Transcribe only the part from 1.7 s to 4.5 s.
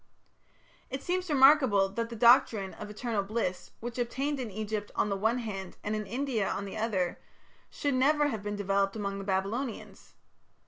that the doctrine of Eternal Bliss, which obtained in